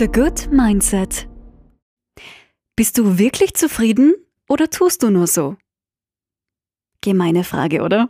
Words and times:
The 0.00 0.08
Good 0.08 0.48
Mindset. 0.50 1.28
Bist 2.74 2.96
du 2.96 3.18
wirklich 3.18 3.52
zufrieden 3.52 4.14
oder 4.48 4.70
tust 4.70 5.02
du 5.02 5.10
nur 5.10 5.26
so? 5.26 5.58
Gemeine 7.02 7.44
Frage, 7.44 7.82
oder? 7.82 8.08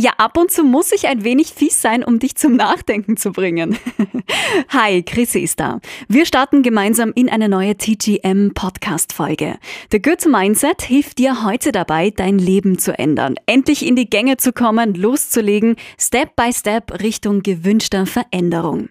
Ja, 0.00 0.12
ab 0.16 0.38
und 0.38 0.50
zu 0.50 0.64
muss 0.64 0.92
ich 0.92 1.08
ein 1.08 1.24
wenig 1.24 1.48
fies 1.48 1.82
sein, 1.82 2.02
um 2.02 2.20
dich 2.20 2.36
zum 2.36 2.56
Nachdenken 2.56 3.18
zu 3.18 3.32
bringen. 3.32 3.76
Hi, 4.70 5.02
Chrissy 5.02 5.40
ist 5.40 5.60
da. 5.60 5.80
Wir 6.08 6.24
starten 6.24 6.62
gemeinsam 6.62 7.12
in 7.14 7.28
eine 7.28 7.50
neue 7.50 7.76
TGM 7.76 8.54
Podcast 8.54 9.12
Folge. 9.12 9.58
The 9.92 10.00
Good 10.00 10.24
Mindset 10.24 10.80
hilft 10.80 11.18
dir 11.18 11.44
heute 11.44 11.70
dabei, 11.70 12.08
dein 12.08 12.38
Leben 12.38 12.78
zu 12.78 12.98
ändern, 12.98 13.34
endlich 13.44 13.84
in 13.84 13.94
die 13.94 14.08
Gänge 14.08 14.38
zu 14.38 14.54
kommen, 14.54 14.94
loszulegen, 14.94 15.76
Step 16.00 16.34
by 16.34 16.50
Step 16.50 17.02
Richtung 17.02 17.42
gewünschter 17.42 18.06
Veränderung. 18.06 18.88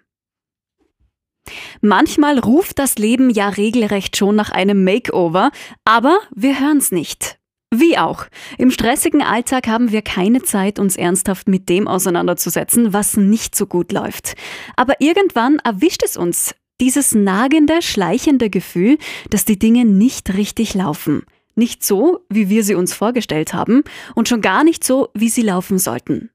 Manchmal 1.81 2.39
ruft 2.39 2.79
das 2.79 2.97
Leben 2.97 3.29
ja 3.29 3.49
regelrecht 3.49 4.17
schon 4.17 4.35
nach 4.35 4.51
einem 4.51 4.83
Makeover, 4.83 5.51
aber 5.83 6.17
wir 6.33 6.59
hören's 6.59 6.91
nicht. 6.91 7.37
Wie 7.73 7.97
auch. 7.97 8.27
Im 8.57 8.71
stressigen 8.71 9.21
Alltag 9.21 9.67
haben 9.67 9.91
wir 9.91 10.01
keine 10.01 10.43
Zeit, 10.43 10.79
uns 10.79 10.95
ernsthaft 10.95 11.47
mit 11.47 11.67
dem 11.67 11.87
auseinanderzusetzen, 11.87 12.93
was 12.93 13.17
nicht 13.17 13.55
so 13.55 13.65
gut 13.65 13.91
läuft. 13.91 14.35
Aber 14.75 14.95
irgendwann 14.99 15.59
erwischt 15.59 16.03
es 16.03 16.15
uns, 16.15 16.55
dieses 16.79 17.15
nagende, 17.15 17.81
schleichende 17.81 18.49
Gefühl, 18.49 18.97
dass 19.29 19.45
die 19.45 19.59
Dinge 19.59 19.85
nicht 19.85 20.33
richtig 20.35 20.73
laufen. 20.73 21.23
Nicht 21.55 21.85
so, 21.85 22.25
wie 22.29 22.49
wir 22.49 22.63
sie 22.63 22.75
uns 22.75 22.93
vorgestellt 22.93 23.53
haben 23.53 23.83
und 24.13 24.27
schon 24.27 24.41
gar 24.41 24.63
nicht 24.63 24.83
so, 24.83 25.09
wie 25.13 25.29
sie 25.29 25.41
laufen 25.41 25.79
sollten. 25.79 26.29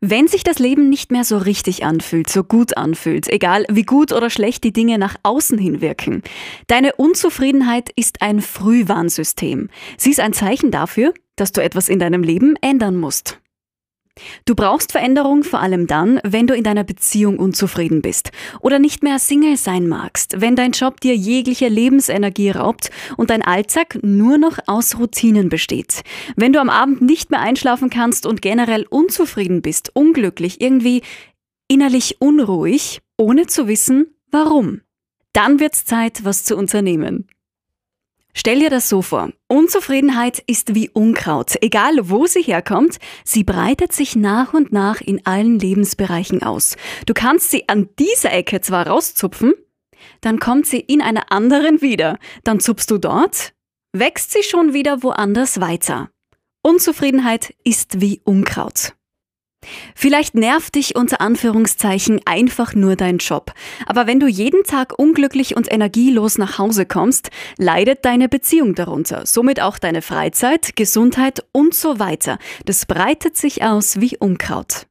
Wenn 0.00 0.28
sich 0.28 0.44
das 0.44 0.58
Leben 0.58 0.88
nicht 0.88 1.12
mehr 1.12 1.24
so 1.24 1.38
richtig 1.38 1.84
anfühlt, 1.84 2.28
so 2.28 2.44
gut 2.44 2.76
anfühlt, 2.76 3.28
egal 3.28 3.64
wie 3.70 3.82
gut 3.82 4.12
oder 4.12 4.30
schlecht 4.30 4.64
die 4.64 4.72
Dinge 4.72 4.98
nach 4.98 5.16
außen 5.22 5.58
hin 5.58 5.80
wirken, 5.80 6.22
deine 6.66 6.94
Unzufriedenheit 6.94 7.90
ist 7.96 8.22
ein 8.22 8.40
Frühwarnsystem. 8.40 9.68
Sie 9.96 10.10
ist 10.10 10.20
ein 10.20 10.32
Zeichen 10.32 10.70
dafür, 10.70 11.12
dass 11.36 11.52
du 11.52 11.62
etwas 11.62 11.88
in 11.88 11.98
deinem 11.98 12.22
Leben 12.22 12.54
ändern 12.60 12.96
musst. 12.96 13.41
Du 14.44 14.54
brauchst 14.54 14.92
Veränderung 14.92 15.42
vor 15.42 15.60
allem 15.60 15.86
dann, 15.86 16.20
wenn 16.22 16.46
du 16.46 16.54
in 16.54 16.64
deiner 16.64 16.84
Beziehung 16.84 17.38
unzufrieden 17.38 18.02
bist 18.02 18.30
oder 18.60 18.78
nicht 18.78 19.02
mehr 19.02 19.18
Single 19.18 19.56
sein 19.56 19.88
magst, 19.88 20.40
wenn 20.40 20.54
dein 20.54 20.72
Job 20.72 21.00
dir 21.00 21.16
jegliche 21.16 21.68
Lebensenergie 21.68 22.50
raubt 22.50 22.90
und 23.16 23.30
dein 23.30 23.42
Alltag 23.42 23.98
nur 24.02 24.36
noch 24.36 24.58
aus 24.66 24.98
Routinen 24.98 25.48
besteht, 25.48 26.02
wenn 26.36 26.52
du 26.52 26.60
am 26.60 26.68
Abend 26.68 27.00
nicht 27.00 27.30
mehr 27.30 27.40
einschlafen 27.40 27.88
kannst 27.88 28.26
und 28.26 28.42
generell 28.42 28.86
unzufrieden 28.88 29.62
bist, 29.62 29.90
unglücklich, 29.94 30.60
irgendwie 30.60 31.02
innerlich 31.68 32.20
unruhig, 32.20 33.00
ohne 33.16 33.46
zu 33.46 33.66
wissen, 33.66 34.14
warum. 34.30 34.82
Dann 35.32 35.58
wird's 35.58 35.86
Zeit, 35.86 36.24
was 36.24 36.44
zu 36.44 36.56
unternehmen. 36.56 37.26
Stell 38.34 38.60
dir 38.60 38.70
das 38.70 38.88
so 38.88 39.02
vor. 39.02 39.30
Unzufriedenheit 39.48 40.42
ist 40.46 40.74
wie 40.74 40.88
Unkraut. 40.88 41.54
Egal 41.60 41.92
wo 42.02 42.26
sie 42.26 42.42
herkommt, 42.42 42.98
sie 43.24 43.44
breitet 43.44 43.92
sich 43.92 44.16
nach 44.16 44.54
und 44.54 44.72
nach 44.72 45.00
in 45.00 45.26
allen 45.26 45.58
Lebensbereichen 45.58 46.42
aus. 46.42 46.76
Du 47.06 47.12
kannst 47.14 47.50
sie 47.50 47.68
an 47.68 47.90
dieser 47.98 48.32
Ecke 48.32 48.60
zwar 48.62 48.86
rauszupfen, 48.86 49.52
dann 50.22 50.38
kommt 50.38 50.66
sie 50.66 50.80
in 50.80 51.02
einer 51.02 51.30
anderen 51.30 51.82
wieder. 51.82 52.18
Dann 52.44 52.58
zupfst 52.58 52.90
du 52.90 52.98
dort, 52.98 53.52
wächst 53.92 54.32
sie 54.32 54.42
schon 54.42 54.72
wieder 54.72 55.02
woanders 55.02 55.60
weiter. 55.60 56.10
Unzufriedenheit 56.62 57.54
ist 57.64 58.00
wie 58.00 58.20
Unkraut. 58.24 58.94
Vielleicht 59.94 60.34
nervt 60.34 60.74
dich 60.74 60.96
unter 60.96 61.20
Anführungszeichen 61.20 62.20
einfach 62.24 62.74
nur 62.74 62.96
dein 62.96 63.18
Job. 63.18 63.52
Aber 63.86 64.06
wenn 64.06 64.20
du 64.20 64.26
jeden 64.26 64.64
Tag 64.64 64.98
unglücklich 64.98 65.56
und 65.56 65.72
energielos 65.72 66.38
nach 66.38 66.58
Hause 66.58 66.86
kommst, 66.86 67.30
leidet 67.58 68.04
deine 68.04 68.28
Beziehung 68.28 68.74
darunter, 68.74 69.26
somit 69.26 69.60
auch 69.60 69.78
deine 69.78 70.02
Freizeit, 70.02 70.76
Gesundheit 70.76 71.44
und 71.52 71.74
so 71.74 71.98
weiter. 71.98 72.38
Das 72.66 72.86
breitet 72.86 73.36
sich 73.36 73.62
aus 73.62 74.00
wie 74.00 74.16
Unkraut. 74.18 74.86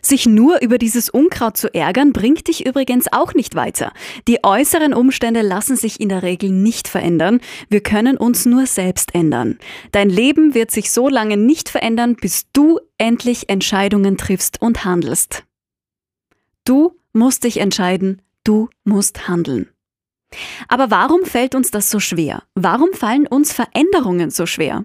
Sich 0.00 0.26
nur 0.26 0.62
über 0.62 0.78
dieses 0.78 1.08
Unkraut 1.08 1.56
zu 1.56 1.72
ärgern, 1.74 2.12
bringt 2.12 2.46
dich 2.46 2.64
übrigens 2.64 3.06
auch 3.12 3.34
nicht 3.34 3.56
weiter. 3.56 3.92
Die 4.28 4.44
äußeren 4.44 4.94
Umstände 4.94 5.42
lassen 5.42 5.76
sich 5.76 6.00
in 6.00 6.08
der 6.08 6.22
Regel 6.22 6.50
nicht 6.50 6.86
verändern. 6.86 7.40
Wir 7.68 7.80
können 7.80 8.16
uns 8.16 8.46
nur 8.46 8.66
selbst 8.66 9.14
ändern. 9.14 9.58
Dein 9.92 10.08
Leben 10.08 10.54
wird 10.54 10.70
sich 10.70 10.92
so 10.92 11.08
lange 11.08 11.36
nicht 11.36 11.68
verändern, 11.68 12.14
bis 12.14 12.46
du 12.52 12.78
endlich 12.98 13.48
Entscheidungen 13.48 14.16
triffst 14.16 14.62
und 14.62 14.84
handelst. 14.84 15.44
Du 16.64 16.96
musst 17.12 17.44
dich 17.44 17.58
entscheiden, 17.58 18.22
du 18.44 18.68
musst 18.84 19.28
handeln. 19.28 19.68
Aber 20.68 20.90
warum 20.90 21.24
fällt 21.24 21.54
uns 21.54 21.70
das 21.70 21.90
so 21.90 22.00
schwer? 22.00 22.42
Warum 22.54 22.92
fallen 22.92 23.26
uns 23.26 23.52
Veränderungen 23.52 24.30
so 24.30 24.46
schwer? 24.46 24.82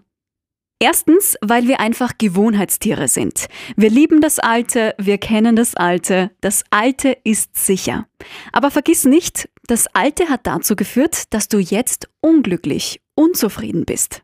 Erstens, 0.81 1.36
weil 1.42 1.68
wir 1.68 1.80
einfach 1.80 2.18
Gewohnheitstiere 2.18 3.08
sind. 3.08 3.46
Wir 3.78 3.92
lieben 3.92 4.19
das 4.19 4.40
Alte, 4.40 4.96
wir 4.97 5.19
kennen 5.19 5.56
das 5.56 5.75
Alte, 5.75 6.31
das 6.42 6.64
Alte 6.72 7.16
ist 7.24 7.56
sicher. 7.56 8.08
Aber 8.52 8.72
vergiss 8.72 9.06
nicht, 9.06 9.47
das 9.68 9.86
Alte 9.94 10.28
hat 10.28 10.47
dazu 10.47 10.75
geführt, 10.75 11.31
dass 11.36 11.47
du 11.47 11.59
jetzt 11.59 12.09
unglücklich, 12.20 13.00
unzufrieden 13.14 13.86
bist. 13.86 14.24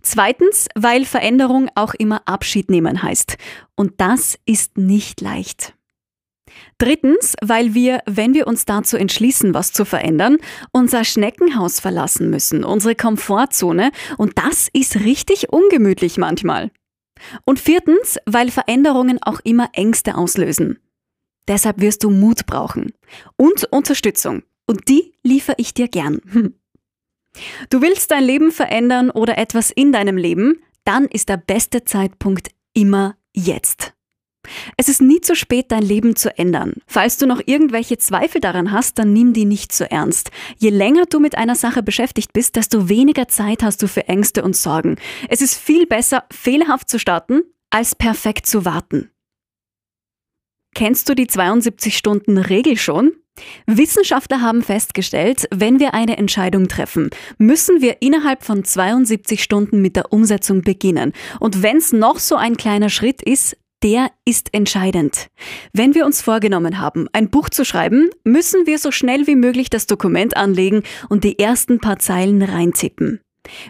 Zweitens, 0.00 0.66
weil 0.74 1.04
Veränderung 1.04 1.70
auch 1.76 1.94
immer 1.94 2.26
Abschied 2.26 2.68
nehmen 2.68 3.00
heißt. 3.00 3.36
Und 3.76 4.00
das 4.00 4.40
ist 4.44 4.76
nicht 4.78 5.20
leicht. 5.20 5.74
Drittens, 6.78 7.34
weil 7.40 7.74
wir, 7.74 8.00
wenn 8.06 8.34
wir 8.34 8.46
uns 8.46 8.64
dazu 8.64 8.96
entschließen, 8.96 9.54
was 9.54 9.72
zu 9.72 9.84
verändern, 9.84 10.38
unser 10.72 11.04
Schneckenhaus 11.04 11.80
verlassen 11.80 12.30
müssen, 12.30 12.64
unsere 12.64 12.94
Komfortzone, 12.94 13.92
und 14.18 14.38
das 14.38 14.68
ist 14.72 14.96
richtig 14.96 15.52
ungemütlich 15.52 16.18
manchmal. 16.18 16.70
Und 17.44 17.60
viertens, 17.60 18.18
weil 18.26 18.50
Veränderungen 18.50 19.22
auch 19.22 19.40
immer 19.44 19.68
Ängste 19.74 20.16
auslösen. 20.16 20.78
Deshalb 21.48 21.80
wirst 21.80 22.04
du 22.04 22.10
Mut 22.10 22.46
brauchen 22.46 22.92
und 23.36 23.64
Unterstützung. 23.70 24.42
Und 24.66 24.88
die 24.88 25.14
liefere 25.22 25.56
ich 25.58 25.74
dir 25.74 25.88
gern. 25.88 26.20
Du 27.70 27.80
willst 27.80 28.10
dein 28.10 28.24
Leben 28.24 28.52
verändern 28.52 29.10
oder 29.10 29.38
etwas 29.38 29.70
in 29.70 29.90
deinem 29.90 30.18
Leben, 30.18 30.62
dann 30.84 31.06
ist 31.06 31.30
der 31.30 31.38
beste 31.38 31.82
Zeitpunkt 31.82 32.50
immer 32.74 33.16
jetzt. 33.32 33.94
Es 34.76 34.88
ist 34.88 35.02
nie 35.02 35.20
zu 35.20 35.34
spät, 35.34 35.66
dein 35.70 35.82
Leben 35.82 36.16
zu 36.16 36.36
ändern. 36.38 36.74
Falls 36.86 37.18
du 37.18 37.26
noch 37.26 37.40
irgendwelche 37.44 37.98
Zweifel 37.98 38.40
daran 38.40 38.72
hast, 38.72 38.98
dann 38.98 39.12
nimm 39.12 39.32
die 39.32 39.44
nicht 39.44 39.72
zu 39.72 39.90
ernst. 39.90 40.30
Je 40.58 40.70
länger 40.70 41.04
du 41.06 41.20
mit 41.20 41.36
einer 41.36 41.54
Sache 41.54 41.82
beschäftigt 41.82 42.32
bist, 42.32 42.56
desto 42.56 42.88
weniger 42.88 43.28
Zeit 43.28 43.62
hast 43.62 43.82
du 43.82 43.88
für 43.88 44.08
Ängste 44.08 44.42
und 44.42 44.56
Sorgen. 44.56 44.96
Es 45.28 45.42
ist 45.42 45.56
viel 45.56 45.86
besser, 45.86 46.24
fehlerhaft 46.30 46.88
zu 46.88 46.98
starten, 46.98 47.42
als 47.70 47.94
perfekt 47.94 48.46
zu 48.46 48.64
warten. 48.64 49.10
Kennst 50.74 51.08
du 51.08 51.14
die 51.14 51.26
72-Stunden-Regel 51.26 52.78
schon? 52.78 53.12
Wissenschaftler 53.66 54.40
haben 54.40 54.62
festgestellt, 54.62 55.46
wenn 55.50 55.80
wir 55.80 55.94
eine 55.94 56.18
Entscheidung 56.18 56.68
treffen, 56.68 57.10
müssen 57.38 57.80
wir 57.80 58.02
innerhalb 58.02 58.44
von 58.44 58.64
72 58.64 59.42
Stunden 59.42 59.80
mit 59.80 59.96
der 59.96 60.12
Umsetzung 60.12 60.62
beginnen. 60.62 61.12
Und 61.40 61.62
wenn 61.62 61.78
es 61.78 61.92
noch 61.92 62.18
so 62.18 62.36
ein 62.36 62.56
kleiner 62.56 62.90
Schritt 62.90 63.22
ist, 63.22 63.56
der 63.82 64.10
ist 64.24 64.52
entscheidend. 64.52 65.28
Wenn 65.72 65.94
wir 65.94 66.06
uns 66.06 66.22
vorgenommen 66.22 66.78
haben, 66.78 67.08
ein 67.12 67.30
Buch 67.30 67.48
zu 67.48 67.64
schreiben, 67.64 68.10
müssen 68.24 68.66
wir 68.66 68.78
so 68.78 68.90
schnell 68.90 69.26
wie 69.26 69.36
möglich 69.36 69.70
das 69.70 69.86
Dokument 69.86 70.36
anlegen 70.36 70.82
und 71.08 71.24
die 71.24 71.38
ersten 71.38 71.80
paar 71.80 71.98
Zeilen 71.98 72.42
reintippen. 72.42 73.20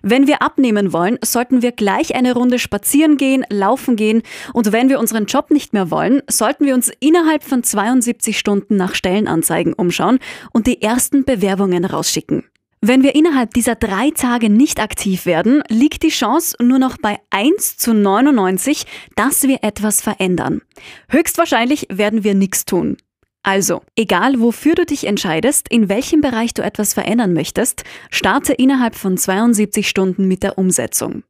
Wenn 0.03 0.27
wir 0.27 0.43
abnehmen 0.43 0.93
wollen, 0.93 1.19
sollten 1.25 1.62
wir 1.62 1.73
gleich 1.73 2.15
eine 2.15 2.34
Runde 2.34 2.59
spazieren 2.59 3.17
gehen, 3.17 3.44
laufen 3.49 3.97
gehen 3.97 4.23
und 4.53 4.70
wenn 4.70 4.91
wir 4.91 5.00
unseren 5.00 5.25
Job 5.25 5.50
nicht 5.50 5.73
mehr 5.73 5.91
wollen, 5.91 6.23
sollten 6.29 6.67
wir 6.67 6.75
uns 6.75 6.91
innerhalb 7.00 7.43
von 7.43 7.62
72 7.62 8.38
Stunden 8.38 8.76
nach 8.76 8.94
Stellenanzeigen 8.94 9.73
umschauen 9.73 10.19
und 10.53 10.67
die 10.67 10.82
ersten 10.82 11.25
Bewerbungen 11.25 11.87
rausschicken. 11.87 12.44
Wenn 12.84 13.05
wir 13.05 13.14
innerhalb 13.14 13.55
dieser 13.55 13.76
drei 13.76 14.11
Tage 14.11 14.50
nicht 14.50 14.81
aktiv 14.81 15.25
werden, 15.25 15.62
liegt 15.69 16.02
die 16.02 16.08
Chance 16.08 16.56
nur 16.61 16.81
noch 16.81 16.99
bei 16.99 17.20
1 17.31 17.76
zu 17.76 17.94
99, 17.94 18.87
dass 19.14 19.44
wir 19.44 19.62
etwas 19.62 20.00
verändern. 20.00 20.62
Höchstwahrscheinlich 21.08 21.87
werden 21.93 22.25
wir 22.25 22.34
nichts 22.34 22.64
tun. 22.64 22.96
Also, 23.44 23.82
egal 23.94 24.40
wofür 24.40 24.75
du 24.75 24.84
dich 24.84 25.06
entscheidest, 25.06 25.69
in 25.69 25.88
welchem 25.88 26.23
Bereich 26.23 26.55
du 26.55 26.62
etwas 26.62 26.93
verändern 26.93 27.34
möchtest, 27.34 27.84
starte 28.11 28.52
innerhalb 28.52 28.96
von 28.96 29.17
72 29.17 29.88
Stunden 29.88 30.26
mit 30.26 30.43
der 30.43 30.58
Umsetzung. 30.58 31.23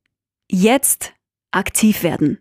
Jetzt 0.50 1.12
aktiv 1.50 2.02
werden. 2.02 2.38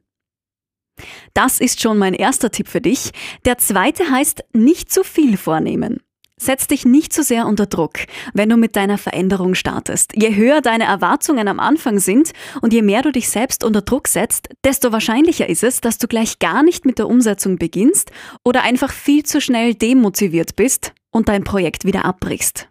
Das 1.34 1.60
ist 1.60 1.82
schon 1.82 1.98
mein 1.98 2.14
erster 2.14 2.50
Tipp 2.50 2.70
für 2.70 2.82
dich. 2.82 3.12
Der 3.44 3.58
zweite 3.58 4.10
heißt, 4.10 4.46
nicht 4.54 4.90
zu 4.90 5.04
viel 5.04 5.36
vornehmen. 5.36 6.02
Setz 6.42 6.66
dich 6.66 6.86
nicht 6.86 7.14
zu 7.14 7.22
sehr 7.22 7.46
unter 7.46 7.68
Druck, 7.68 8.00
wenn 8.34 8.50
du 8.50 8.58
mit 8.58 8.76
deiner 8.76 8.98
Veränderung 8.98 9.54
startest. 9.54 10.14
Je 10.16 10.36
höher 10.36 10.62
deine 10.62 10.86
Erwartungen 10.86 11.48
am 11.48 11.60
Anfang 11.60 12.00
sind 12.00 12.32
und 12.62 12.74
je 12.74 12.82
mehr 12.82 13.04
du 13.04 13.12
dich 13.12 13.30
selbst 13.30 13.64
unter 13.64 13.84
Druck 13.84 14.08
setzt, 14.08 14.50
desto 14.64 14.92
wahrscheinlicher 14.92 15.48
ist 15.48 15.64
es, 15.64 15.82
dass 15.82 16.00
du 16.00 16.08
gleich 16.08 16.40
gar 16.40 16.64
nicht 16.64 16.84
mit 16.84 16.98
der 16.98 17.08
Umsetzung 17.08 17.60
beginnst 17.60 18.12
oder 18.44 18.64
einfach 18.64 18.92
viel 18.92 19.22
zu 19.22 19.40
schnell 19.40 19.76
demotiviert 19.76 20.56
bist 20.56 20.96
und 21.12 21.30
dein 21.30 21.44
Projekt 21.44 21.86
wieder 21.86 22.06
abbrichst. 22.06 22.70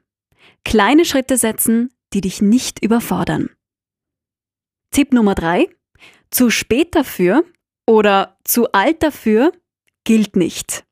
Kleine 0.64 1.04
Schritte 1.04 1.36
setzen, 1.36 1.90
die 2.12 2.22
dich 2.22 2.42
nicht 2.42 2.82
überfordern. 2.82 3.50
Tipp 4.90 5.12
Nummer 5.12 5.36
drei: 5.36 5.68
Zu 6.32 6.50
spät 6.50 6.96
dafür 6.96 7.44
oder 7.86 8.36
zu 8.42 8.72
alt 8.72 9.04
dafür 9.04 9.52
gilt 10.02 10.34
nicht. 10.34 10.82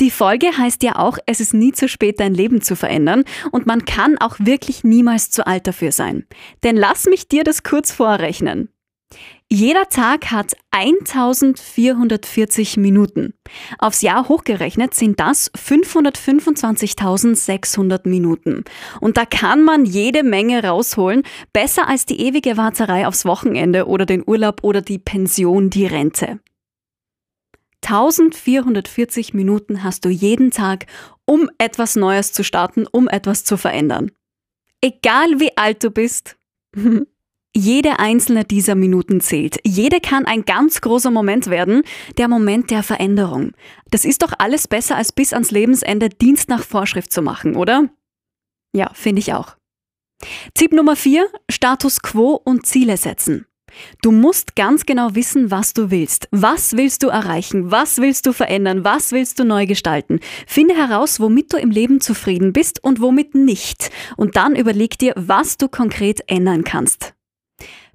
Die 0.00 0.10
Folge 0.10 0.56
heißt 0.56 0.82
ja 0.82 0.96
auch, 0.96 1.18
es 1.26 1.40
ist 1.40 1.54
nie 1.54 1.72
zu 1.72 1.88
spät, 1.88 2.20
dein 2.20 2.34
Leben 2.34 2.60
zu 2.60 2.76
verändern 2.76 3.24
und 3.52 3.66
man 3.66 3.84
kann 3.84 4.18
auch 4.18 4.36
wirklich 4.38 4.84
niemals 4.84 5.30
zu 5.30 5.46
alt 5.46 5.66
dafür 5.66 5.92
sein. 5.92 6.26
Denn 6.62 6.76
lass 6.76 7.06
mich 7.06 7.28
dir 7.28 7.44
das 7.44 7.62
kurz 7.62 7.92
vorrechnen. 7.92 8.68
Jeder 9.48 9.88
Tag 9.88 10.32
hat 10.32 10.56
1440 10.72 12.78
Minuten. 12.78 13.34
Aufs 13.78 14.02
Jahr 14.02 14.28
hochgerechnet 14.28 14.92
sind 14.92 15.20
das 15.20 15.52
525.600 15.54 18.08
Minuten. 18.08 18.64
Und 19.00 19.16
da 19.16 19.24
kann 19.24 19.62
man 19.62 19.84
jede 19.84 20.24
Menge 20.24 20.64
rausholen, 20.64 21.22
besser 21.52 21.88
als 21.88 22.06
die 22.06 22.22
ewige 22.22 22.56
Warterei 22.56 23.06
aufs 23.06 23.24
Wochenende 23.24 23.86
oder 23.86 24.04
den 24.04 24.24
Urlaub 24.26 24.64
oder 24.64 24.82
die 24.82 24.98
Pension, 24.98 25.70
die 25.70 25.86
Rente. 25.86 26.40
1440 27.86 29.32
Minuten 29.32 29.84
hast 29.84 30.04
du 30.04 30.08
jeden 30.08 30.50
Tag, 30.50 30.86
um 31.24 31.48
etwas 31.58 31.94
Neues 31.94 32.32
zu 32.32 32.42
starten, 32.42 32.86
um 32.90 33.08
etwas 33.08 33.44
zu 33.44 33.56
verändern. 33.56 34.10
Egal 34.80 35.38
wie 35.40 35.56
alt 35.56 35.82
du 35.84 35.90
bist. 35.90 36.36
Jede 37.56 37.98
einzelne 37.98 38.44
dieser 38.44 38.74
Minuten 38.74 39.22
zählt. 39.22 39.56
Jede 39.64 40.00
kann 40.00 40.26
ein 40.26 40.44
ganz 40.44 40.82
großer 40.82 41.10
Moment 41.10 41.46
werden, 41.46 41.84
der 42.18 42.28
Moment 42.28 42.70
der 42.70 42.82
Veränderung. 42.82 43.52
Das 43.90 44.04
ist 44.04 44.22
doch 44.22 44.34
alles 44.36 44.68
besser, 44.68 44.96
als 44.96 45.10
bis 45.12 45.32
ans 45.32 45.52
Lebensende 45.52 46.10
Dienst 46.10 46.50
nach 46.50 46.62
Vorschrift 46.62 47.10
zu 47.10 47.22
machen, 47.22 47.56
oder? 47.56 47.88
Ja, 48.74 48.90
finde 48.92 49.20
ich 49.20 49.32
auch. 49.32 49.56
Tipp 50.52 50.72
Nummer 50.72 50.96
4, 50.96 51.28
Status 51.50 52.02
quo 52.02 52.34
und 52.34 52.66
Ziele 52.66 52.98
setzen. 52.98 53.46
Du 54.02 54.12
musst 54.12 54.56
ganz 54.56 54.86
genau 54.86 55.14
wissen, 55.14 55.50
was 55.50 55.74
du 55.74 55.90
willst. 55.90 56.28
Was 56.30 56.76
willst 56.76 57.02
du 57.02 57.08
erreichen? 57.08 57.70
Was 57.70 57.98
willst 57.98 58.26
du 58.26 58.32
verändern? 58.32 58.84
Was 58.84 59.12
willst 59.12 59.38
du 59.38 59.44
neu 59.44 59.66
gestalten? 59.66 60.20
Finde 60.46 60.74
heraus, 60.74 61.20
womit 61.20 61.52
du 61.52 61.56
im 61.56 61.70
Leben 61.70 62.00
zufrieden 62.00 62.52
bist 62.52 62.82
und 62.82 63.00
womit 63.00 63.34
nicht. 63.34 63.90
Und 64.16 64.36
dann 64.36 64.56
überleg 64.56 64.98
dir, 64.98 65.12
was 65.16 65.56
du 65.56 65.68
konkret 65.68 66.20
ändern 66.26 66.64
kannst. 66.64 67.14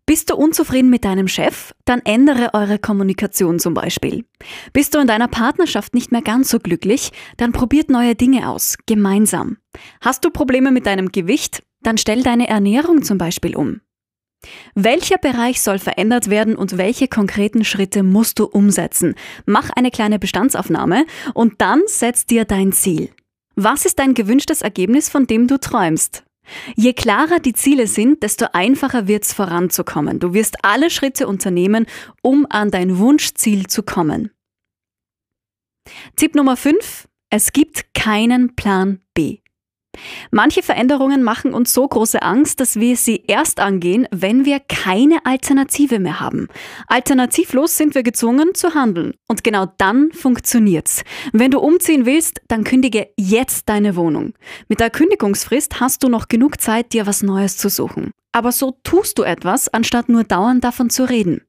Bist 0.06 0.30
du 0.30 0.36
unzufrieden 0.36 0.89
mit 0.89 1.06
deinem 1.06 1.28
Chef? 1.28 1.74
Dann 1.86 2.01
ändere 2.04 2.54
eure 2.54 2.80
Kommunikation 2.80 3.60
zum 3.60 3.74
Beispiel. 3.74 4.25
Bist 4.74 4.94
du 4.94 5.00
in 5.00 5.07
deiner 5.07 5.28
Partnerschaft 5.28 5.94
nicht 5.94 6.12
mehr 6.12 6.22
ganz 6.22 6.50
so 6.50 6.60
glücklich? 6.60 7.12
Dann 7.38 7.54
probiert 7.54 7.89
neue 7.89 8.16
Dinge 8.16 8.50
aus, 8.50 8.78
gemeinsam. 8.88 9.57
Hast 10.01 10.25
du 10.25 10.30
Probleme 10.30 10.72
mit 10.72 10.86
deinem 10.86 11.12
Gewicht? 11.12 11.63
Dann 11.81 11.98
stell 11.98 12.24
deine 12.24 12.48
Ernährung 12.48 13.04
zum 13.04 13.18
Beispiel 13.18 13.56
um. 13.56 13.81
Welcher 14.75 15.17
Bereich 15.17 15.61
soll 15.61 15.79
verändert 15.79 16.29
werden 16.29 16.55
und 16.55 16.77
welche 16.77 17.07
konkreten 17.07 17.63
Schritte 17.63 18.03
musst 18.03 18.39
du 18.39 18.45
umsetzen? 18.45 19.15
Mach 19.45 19.69
eine 19.69 19.91
kleine 19.91 20.19
Bestandsaufnahme 20.19 21.05
und 21.33 21.61
dann 21.61 21.81
setz 21.85 22.25
dir 22.25 22.45
dein 22.45 22.71
Ziel. 22.71 23.09
Was 23.55 23.85
ist 23.85 23.99
dein 23.99 24.13
gewünschtes 24.13 24.61
Ergebnis, 24.61 25.09
von 25.09 25.27
dem 25.27 25.47
du 25.47 25.59
träumst? 25.59 26.23
Je 26.75 26.93
klarer 26.93 27.39
die 27.39 27.53
Ziele 27.53 27.88
sind, 27.88 28.23
desto 28.23 28.47
einfacher 28.53 29.07
wird 29.07 29.23
es 29.23 29.33
voranzukommen. 29.33 30.19
Du 30.19 30.33
wirst 30.33 30.57
alle 30.63 30.89
Schritte 30.89 31.27
unternehmen, 31.27 31.85
um 32.21 32.47
an 32.49 32.71
dein 32.71 32.97
Wunschziel 32.97 33.67
zu 33.67 33.83
kommen. 33.83 34.31
Tipp 36.15 36.35
Nummer 36.35 36.57
5. 36.57 37.07
Es 37.29 37.53
gibt 37.53 37.94
keinen 37.94 38.55
Plan 38.55 39.01
B. 39.13 39.39
Manche 40.31 40.63
Veränderungen 40.63 41.23
machen 41.23 41.53
uns 41.53 41.73
so 41.73 41.88
große 41.88 42.21
Angst, 42.21 42.59
dass 42.59 42.79
wir 42.79 42.95
sie 42.95 43.23
erst 43.27 43.59
angehen, 43.59 44.07
wenn 44.11 44.45
wir 44.45 44.59
keine 44.59 45.25
Alternative 45.25 45.99
mehr 45.99 46.19
haben. 46.19 46.47
Alternativlos 46.88 47.77
sind 47.77 47.93
wir 47.95 48.03
gezwungen 48.03 48.55
zu 48.55 48.73
handeln. 48.73 49.13
Und 49.27 49.43
genau 49.43 49.67
dann 49.77 50.11
funktioniert's. 50.11 51.03
Wenn 51.33 51.51
du 51.51 51.59
umziehen 51.59 52.05
willst, 52.05 52.41
dann 52.47 52.63
kündige 52.63 53.09
jetzt 53.17 53.67
deine 53.67 53.95
Wohnung. 53.95 54.33
Mit 54.67 54.79
der 54.79 54.89
Kündigungsfrist 54.89 55.79
hast 55.79 56.03
du 56.03 56.09
noch 56.09 56.27
genug 56.27 56.61
Zeit, 56.61 56.94
dir 56.94 57.05
was 57.05 57.23
Neues 57.23 57.57
zu 57.57 57.69
suchen. 57.69 58.11
Aber 58.31 58.51
so 58.51 58.77
tust 58.83 59.17
du 59.17 59.23
etwas, 59.23 59.67
anstatt 59.67 60.07
nur 60.07 60.23
dauernd 60.23 60.63
davon 60.63 60.89
zu 60.89 61.03
reden. 61.03 61.41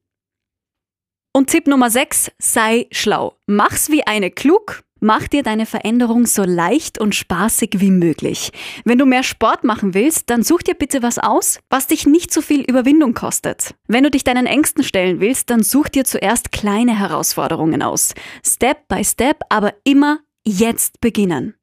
Und 1.35 1.49
Tipp 1.49 1.67
Nummer 1.67 1.89
6, 1.89 2.31
sei 2.37 2.87
schlau. 2.91 3.37
Mach's 3.47 3.89
wie 3.89 4.05
eine 4.05 4.29
klug 4.29 4.83
Mach 5.05 5.27
dir 5.27 5.43
deine 5.43 5.65
Veränderung 5.65 6.25
so 6.25 6.43
leicht 6.43 6.97
und 6.97 7.13
spaßig 7.13 7.71
wie 7.81 7.91
möglich. 7.91 8.53
Wenn 8.85 8.97
du 8.97 9.05
mehr 9.05 9.23
Sport 9.23 9.65
machen 9.65 9.93
willst, 9.93 10.29
dann 10.29 10.43
such 10.43 10.63
dir 10.63 10.75
bitte 10.75 11.03
was 11.03 11.19
aus, 11.19 11.59
was 11.69 11.87
dich 11.87 12.07
nicht 12.07 12.31
so 12.31 12.41
viel 12.41 12.61
Überwindung 12.61 13.13
kostet. 13.13 13.75
Wenn 13.85 14.05
du 14.05 14.09
dich 14.09 14.23
deinen 14.23 14.45
Ängsten 14.45 14.81
stellen 14.81 15.19
willst, 15.19 15.49
dann 15.49 15.61
such 15.61 15.89
dir 15.89 16.05
zuerst 16.05 16.53
kleine 16.53 16.97
Herausforderungen 16.97 17.81
aus. 17.81 18.13
Step 18.45 18.87
by 18.87 19.03
Step, 19.03 19.41
aber 19.49 19.73
immer 19.83 20.19
jetzt 20.45 21.01
beginnen. 21.01 21.55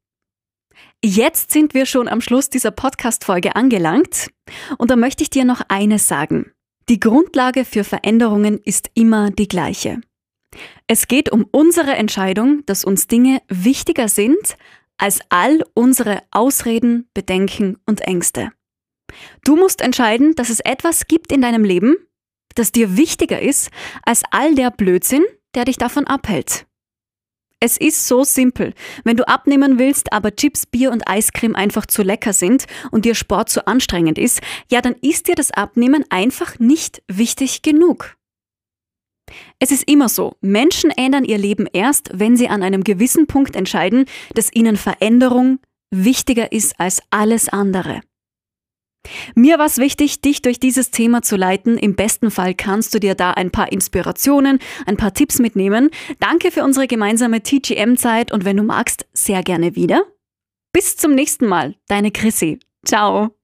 Jetzt 1.02 1.50
sind 1.50 1.72
wir 1.72 1.86
schon 1.86 2.08
am 2.08 2.20
Schluss 2.20 2.50
dieser 2.50 2.72
Podcast-Folge 2.72 3.56
angelangt 3.56 4.28
und 4.76 4.90
da 4.90 4.96
möchte 4.96 5.22
ich 5.22 5.30
dir 5.30 5.46
noch 5.46 5.62
eines 5.68 6.08
sagen. 6.08 6.52
Die 6.90 7.00
Grundlage 7.00 7.64
für 7.64 7.84
Veränderungen 7.84 8.60
ist 8.62 8.90
immer 8.92 9.30
die 9.30 9.48
gleiche. 9.48 10.02
Es 10.86 11.08
geht 11.08 11.30
um 11.30 11.46
unsere 11.50 11.92
Entscheidung, 11.92 12.64
dass 12.66 12.84
uns 12.84 13.06
Dinge 13.06 13.40
wichtiger 13.48 14.08
sind 14.08 14.56
als 14.98 15.20
all 15.28 15.64
unsere 15.74 16.22
Ausreden, 16.30 17.08
Bedenken 17.14 17.78
und 17.86 18.02
Ängste. 18.02 18.52
Du 19.44 19.56
musst 19.56 19.80
entscheiden, 19.80 20.34
dass 20.34 20.50
es 20.50 20.60
etwas 20.60 21.06
gibt 21.06 21.32
in 21.32 21.42
deinem 21.42 21.64
Leben, 21.64 21.96
das 22.54 22.72
dir 22.72 22.96
wichtiger 22.96 23.40
ist 23.40 23.70
als 24.02 24.22
all 24.30 24.54
der 24.54 24.70
Blödsinn, 24.70 25.24
der 25.54 25.64
dich 25.64 25.78
davon 25.78 26.06
abhält. 26.06 26.66
Es 27.62 27.76
ist 27.76 28.06
so 28.06 28.24
simpel. 28.24 28.72
Wenn 29.04 29.18
du 29.18 29.28
abnehmen 29.28 29.78
willst, 29.78 30.14
aber 30.14 30.34
Chips, 30.34 30.64
Bier 30.64 30.90
und 30.90 31.06
Eiscreme 31.06 31.54
einfach 31.54 31.84
zu 31.84 32.02
lecker 32.02 32.32
sind 32.32 32.66
und 32.90 33.04
dir 33.04 33.14
Sport 33.14 33.50
zu 33.50 33.66
anstrengend 33.66 34.16
ist, 34.16 34.40
ja, 34.70 34.80
dann 34.80 34.94
ist 35.02 35.28
dir 35.28 35.34
das 35.34 35.50
Abnehmen 35.50 36.04
einfach 36.08 36.58
nicht 36.58 37.02
wichtig 37.06 37.60
genug. 37.60 38.16
Es 39.58 39.70
ist 39.70 39.88
immer 39.88 40.08
so, 40.08 40.36
Menschen 40.40 40.90
ändern 40.90 41.24
ihr 41.24 41.38
Leben 41.38 41.66
erst, 41.72 42.10
wenn 42.12 42.36
sie 42.36 42.48
an 42.48 42.62
einem 42.62 42.84
gewissen 42.84 43.26
Punkt 43.26 43.56
entscheiden, 43.56 44.04
dass 44.34 44.52
ihnen 44.52 44.76
Veränderung 44.76 45.58
wichtiger 45.90 46.52
ist 46.52 46.78
als 46.78 47.02
alles 47.10 47.48
andere. 47.48 48.00
Mir 49.34 49.58
war 49.58 49.66
es 49.66 49.78
wichtig, 49.78 50.20
dich 50.20 50.42
durch 50.42 50.60
dieses 50.60 50.90
Thema 50.90 51.22
zu 51.22 51.36
leiten. 51.36 51.78
Im 51.78 51.94
besten 51.94 52.30
Fall 52.30 52.54
kannst 52.54 52.94
du 52.94 53.00
dir 53.00 53.14
da 53.14 53.30
ein 53.30 53.50
paar 53.50 53.72
Inspirationen, 53.72 54.58
ein 54.86 54.96
paar 54.96 55.14
Tipps 55.14 55.38
mitnehmen. 55.38 55.90
Danke 56.18 56.50
für 56.50 56.64
unsere 56.64 56.86
gemeinsame 56.86 57.42
TGM-Zeit 57.42 58.32
und 58.32 58.44
wenn 58.44 58.56
du 58.56 58.62
magst, 58.62 59.06
sehr 59.12 59.42
gerne 59.42 59.74
wieder. 59.74 60.04
Bis 60.72 60.96
zum 60.96 61.14
nächsten 61.14 61.46
Mal, 61.46 61.74
deine 61.88 62.10
Chrissy. 62.10 62.60
Ciao. 62.84 63.34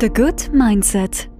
The 0.00 0.08
Good 0.08 0.50
Mindset 0.52 1.31